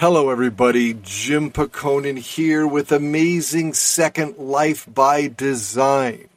[0.00, 0.94] Hello, everybody.
[1.02, 6.28] Jim Pakonin here with Amazing Second Life by Design.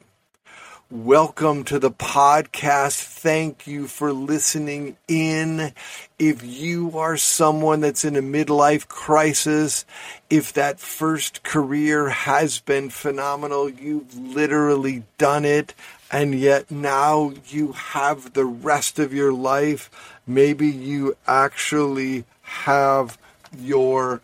[0.90, 3.04] Welcome to the podcast.
[3.04, 5.72] Thank you for listening in.
[6.18, 9.86] If you are someone that's in a midlife crisis,
[10.28, 15.72] if that first career has been phenomenal, you've literally done it,
[16.10, 19.88] and yet now you have the rest of your life.
[20.26, 23.18] Maybe you actually have
[23.58, 24.20] your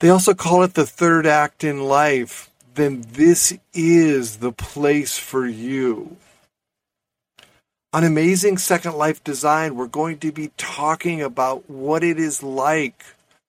[0.00, 5.46] they also call it the third act in life, then this is the place for
[5.46, 6.16] you.
[7.92, 13.04] On Amazing Second Life Design, we're going to be talking about what it is like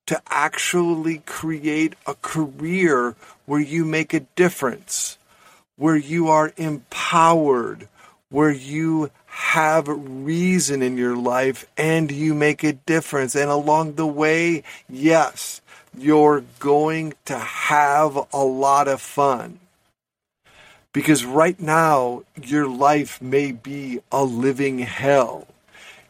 [0.06, 5.18] to actually create a career where you make a difference,
[5.76, 7.88] where you are empowered,
[8.30, 13.34] where you have reason in your life and you make a difference.
[13.34, 15.60] And along the way, yes,
[15.94, 19.60] you're going to have a lot of fun.
[20.94, 25.46] Because right now, your life may be a living hell.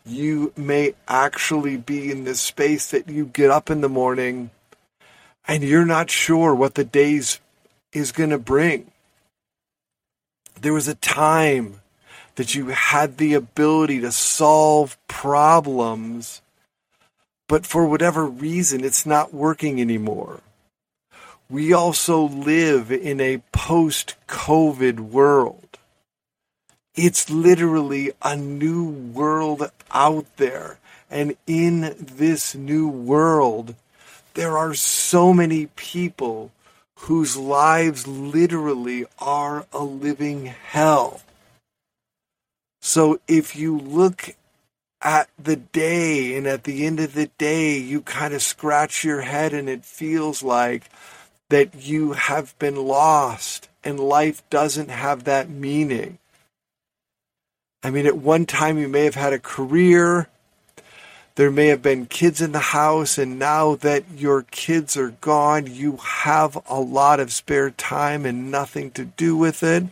[0.05, 4.51] You may actually be in this space that you get up in the morning
[5.49, 7.41] and you're not sure what the days
[7.93, 8.93] is going to bring.
[10.61, 11.81] There was a time
[12.37, 16.41] that you had the ability to solve problems,
[17.49, 20.41] but for whatever reason, it's not working anymore.
[21.49, 25.79] We also live in a post COVID world.
[26.95, 30.79] It's literally a new world out there.
[31.11, 33.75] And in this new world,
[34.35, 36.51] there are so many people
[37.01, 41.21] whose lives literally are a living hell.
[42.97, 44.37] So if you look
[45.03, 49.21] at the day and at the end of the day, you kind of scratch your
[49.21, 50.89] head and it feels like
[51.51, 56.17] that you have been lost and life doesn't have that meaning.
[57.83, 60.31] I mean, at one time you may have had a career,
[61.35, 65.67] there may have been kids in the house, and now that your kids are gone,
[65.67, 69.85] you have a lot of spare time and nothing to do with it.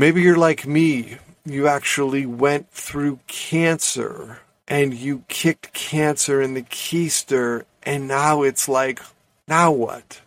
[0.00, 1.18] Maybe you're like me.
[1.44, 8.66] You actually went through cancer and you kicked cancer in the keister, and now it's
[8.66, 9.02] like,
[9.46, 10.22] now what?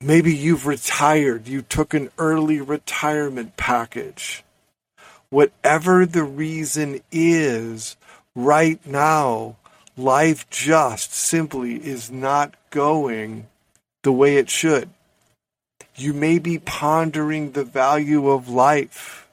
[0.00, 1.46] Maybe you've retired.
[1.46, 4.42] You took an early retirement package.
[5.30, 7.96] Whatever the reason is,
[8.34, 9.58] right now,
[9.96, 13.46] life just simply is not going
[14.02, 14.90] the way it should.
[16.02, 19.28] You may be pondering the value of life.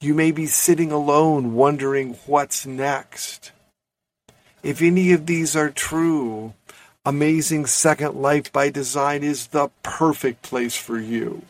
[0.00, 3.52] You may be sitting alone wondering what's next.
[4.62, 6.54] If any of these are true,
[7.04, 11.42] Amazing Second Life by Design is the perfect place for you.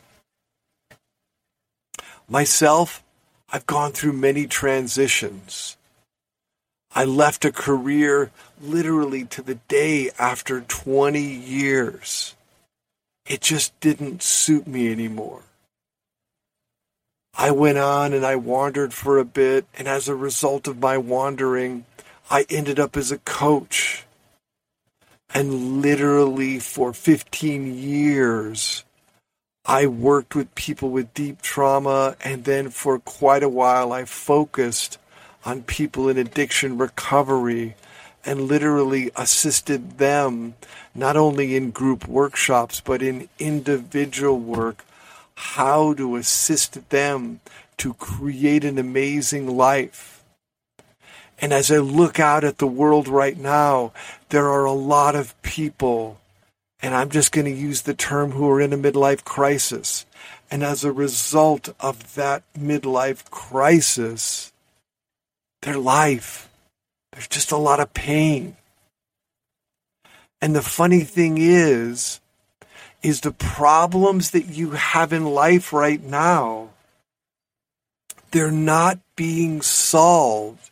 [2.28, 3.04] Myself,
[3.48, 5.76] I've gone through many transitions.
[6.96, 12.34] I left a career literally to the day after 20 years
[13.28, 15.42] it just didn't suit me anymore.
[17.36, 20.96] I went on and I wandered for a bit, and as a result of my
[20.98, 21.84] wandering,
[22.30, 24.04] I ended up as a coach.
[25.32, 28.84] And literally for 15 years,
[29.64, 34.98] I worked with people with deep trauma, and then for quite a while, I focused
[35.44, 37.76] on people in addiction recovery
[38.28, 40.54] and literally assisted them
[40.94, 44.84] not only in group workshops but in individual work
[45.34, 47.40] how to assist them
[47.78, 50.22] to create an amazing life.
[51.40, 53.92] And as I look out at the world right now,
[54.30, 56.18] there are a lot of people,
[56.82, 60.04] and I'm just going to use the term who are in a midlife crisis.
[60.50, 64.52] And as a result of that midlife crisis,
[65.62, 66.47] their life
[67.18, 68.56] there's just a lot of pain.
[70.40, 72.20] And the funny thing is,
[73.02, 76.68] is the problems that you have in life right now,
[78.30, 80.70] they're not being solved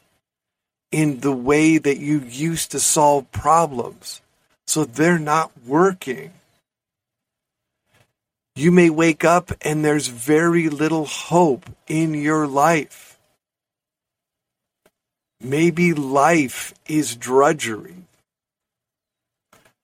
[0.93, 4.21] in the way that you used to solve problems.
[4.69, 6.31] So they're not working.
[8.55, 13.06] You may wake up and there's very little hope in your life.
[15.41, 17.97] Maybe life is drudgery.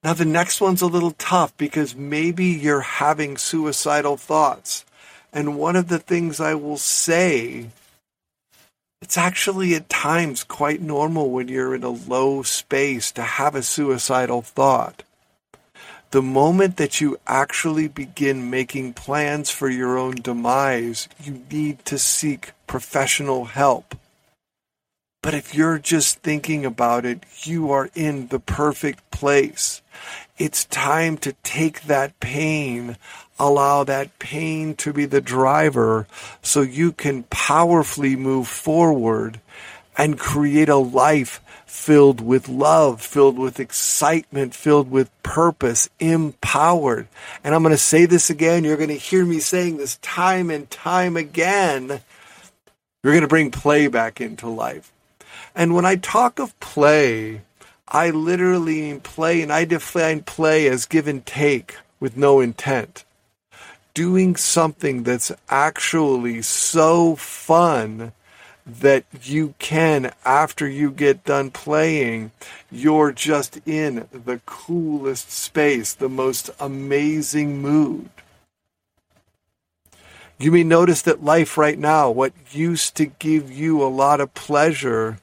[0.03, 4.85] Now, the next one's a little tough because maybe you're having suicidal thoughts.
[5.33, 7.69] And one of the things I will say
[9.03, 13.63] It's actually at times quite normal when you're in a low space to have a
[13.63, 15.03] suicidal thought.
[16.13, 21.99] The moment that you actually begin making plans for your own demise, you need to
[21.99, 23.97] seek professional help.
[25.23, 29.81] But if you're just thinking about it, you are in the perfect place.
[30.37, 32.97] It's time to take that pain,
[33.39, 36.09] allow that pain to be the driver
[36.43, 39.41] so you can powerfully move forward
[39.97, 47.07] and create a life filled with love, filled with excitement, filled with purpose, empowered.
[47.45, 48.65] And I'm going to say this again.
[48.65, 52.01] You're going to hear me saying this time and time again.
[53.05, 54.93] You're going to bring play back into life.
[55.55, 57.43] And when I talk of play,
[57.89, 63.05] I literally mean play and I define play as give and take with no intent.
[63.95, 68.13] Doing something that's actually so fun
[68.65, 72.31] that you can, after you get done playing,
[72.71, 78.09] you're just in the coolest space, the most amazing mood.
[80.39, 84.35] You may notice that life right now, what used to give you a lot of
[84.35, 85.19] pleasure,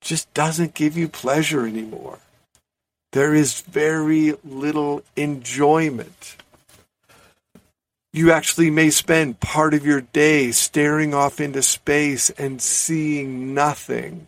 [0.00, 2.18] just doesn't give you pleasure anymore.
[3.12, 6.36] There is very little enjoyment.
[8.12, 14.26] You actually may spend part of your day staring off into space and seeing nothing.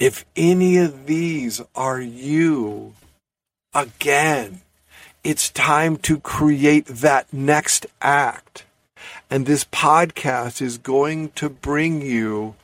[0.00, 2.94] If any of these are you,
[3.72, 4.62] again,
[5.22, 8.64] it's time to create that next act.
[9.30, 12.56] And this podcast is going to bring you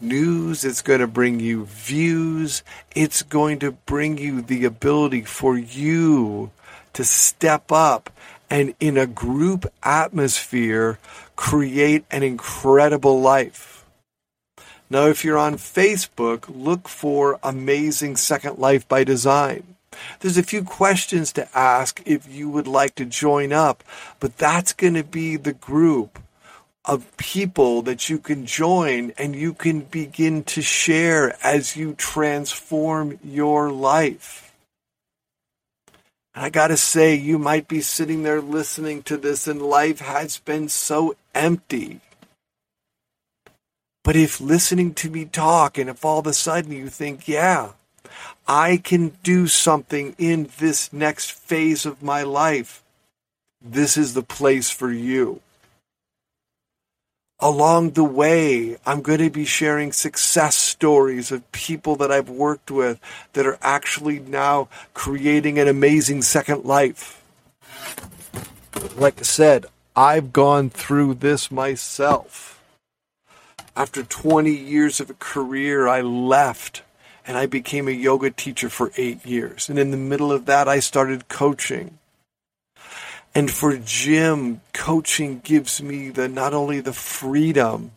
[0.00, 2.62] news, it's going to bring you views,
[2.94, 6.50] it's going to bring you the ability for you
[6.92, 8.10] to step up
[8.48, 10.98] and in a group atmosphere
[11.36, 13.84] create an incredible life.
[14.90, 19.74] Now, if you're on Facebook, look for Amazing Second Life by Design.
[20.20, 23.84] There's a few questions to ask if you would like to join up,
[24.20, 26.18] but that's going to be the group
[26.88, 33.18] of people that you can join and you can begin to share as you transform
[33.22, 34.54] your life.
[36.34, 40.00] And I got to say, you might be sitting there listening to this and life
[40.00, 42.00] has been so empty.
[44.02, 47.72] But if listening to me talk and if all of a sudden you think, yeah,
[48.46, 52.82] I can do something in this next phase of my life,
[53.60, 55.42] this is the place for you
[57.40, 62.70] along the way, I'm going to be sharing success stories of people that I've worked
[62.70, 63.00] with
[63.34, 67.22] that are actually now creating an amazing second life.
[68.96, 72.62] Like I said, I've gone through this myself.
[73.76, 76.82] After 20 years of a career, I left
[77.26, 79.68] and I became a yoga teacher for eight years.
[79.68, 81.97] And in the middle of that, I started coaching.
[83.34, 87.92] And for Jim, coaching gives me the not only the freedom,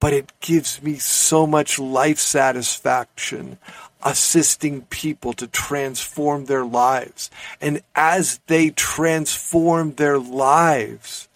[0.00, 3.58] but it gives me so much life satisfaction
[4.02, 7.30] assisting people to transform their lives.
[7.60, 11.28] And as they transform their lives,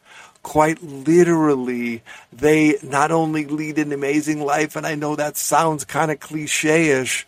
[0.43, 2.02] quite literally,
[2.32, 6.90] they not only lead an amazing life, and I know that sounds kind of cliche
[7.00, 7.26] ish,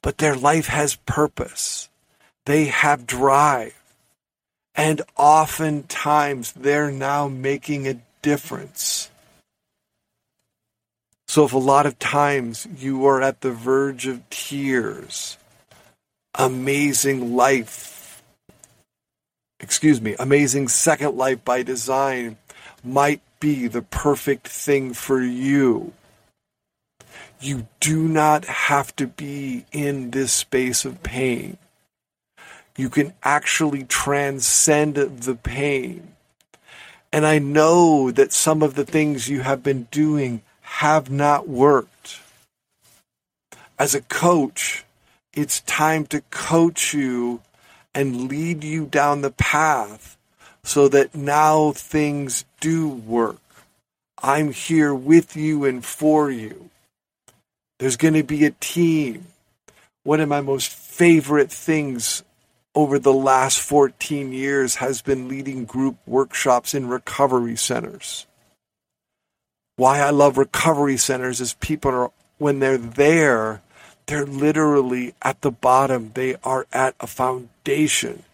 [0.00, 1.88] but their life has purpose.
[2.44, 3.81] They have drive.
[4.74, 9.10] And oftentimes they're now making a difference.
[11.28, 15.38] So, if a lot of times you are at the verge of tears,
[16.34, 18.22] amazing life,
[19.60, 22.36] excuse me, amazing second life by design
[22.84, 25.92] might be the perfect thing for you.
[27.40, 31.58] You do not have to be in this space of pain
[32.76, 36.14] you can actually transcend the pain.
[37.12, 42.20] And I know that some of the things you have been doing have not worked.
[43.78, 44.84] As a coach,
[45.34, 47.40] it's time to coach you
[47.94, 50.16] and lead you down the path
[50.64, 53.38] so that now things do work.
[54.22, 56.70] I'm here with you and for you.
[57.78, 59.26] There's going to be a team.
[60.04, 62.22] One of my most favorite things
[62.74, 68.26] over the last 14 years has been leading group workshops in recovery centers.
[69.76, 73.62] Why I love recovery centers is people are, when they're there,
[74.06, 76.12] they're literally at the bottom.
[76.14, 78.24] They are at a foundation.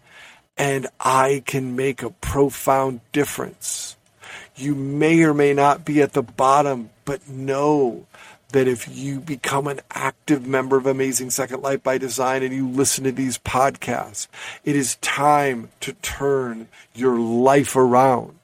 [0.57, 3.95] And I can make a profound difference.
[4.55, 8.05] You may or may not be at the bottom, but know
[8.51, 12.67] that if you become an active member of Amazing Second Life by Design and you
[12.67, 14.27] listen to these podcasts,
[14.63, 18.35] it is time to turn your life around.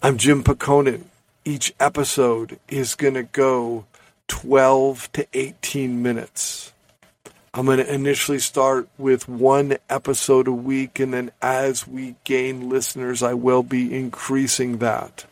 [0.00, 1.04] I'm Jim Pakonin.
[1.44, 3.86] Each episode is going to go
[4.28, 6.72] 12 to 18 minutes.
[7.52, 12.68] I'm going to initially start with one episode a week, and then as we gain
[12.68, 15.24] listeners, I will be increasing that.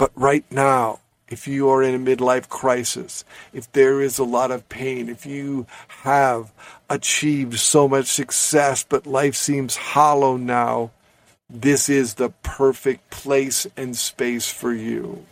[0.00, 4.50] But right now, if you are in a midlife crisis, if there is a lot
[4.50, 5.66] of pain, if you
[6.04, 6.54] have
[6.88, 10.90] achieved so much success, but life seems hollow now,
[11.50, 15.26] this is the perfect place and space for you.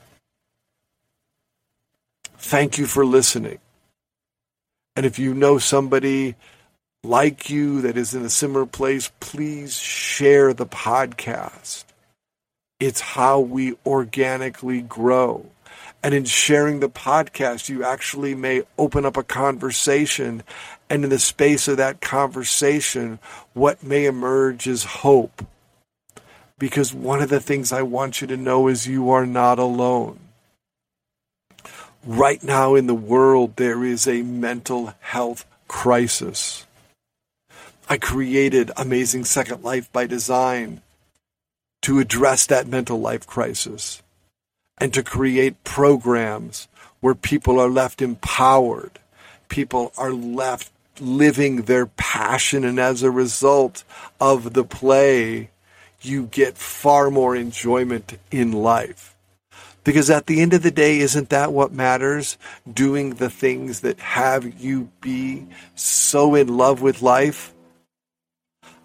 [2.36, 3.58] Thank you for listening.
[4.96, 6.34] And if you know somebody
[7.02, 11.84] like you that is in a similar place, please share the podcast.
[12.80, 15.46] It's how we organically grow.
[16.00, 20.44] And in sharing the podcast, you actually may open up a conversation.
[20.88, 23.18] And in the space of that conversation,
[23.52, 25.44] what may emerge is hope.
[26.56, 30.20] Because one of the things I want you to know is you are not alone.
[32.06, 36.64] Right now in the world, there is a mental health crisis.
[37.88, 40.80] I created Amazing Second Life by Design
[41.82, 44.02] to address that mental life crisis
[44.78, 46.68] and to create programs
[47.00, 48.98] where people are left empowered,
[49.48, 50.70] people are left
[51.00, 53.84] living their passion, and as a result
[54.20, 55.50] of the play,
[56.00, 59.14] you get far more enjoyment in life.
[59.84, 62.36] Because at the end of the day, isn't that what matters?
[62.70, 67.54] Doing the things that have you be so in love with life?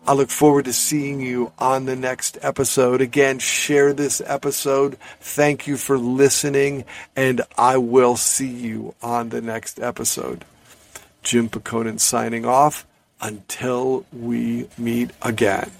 [0.05, 2.99] I look forward to seeing you on the next episode.
[2.99, 4.97] Again, share this episode.
[5.21, 6.83] Thank you for listening,
[7.15, 10.43] and I will see you on the next episode.
[11.21, 12.85] Jim Pakonin signing off.
[13.21, 15.71] Until we meet again.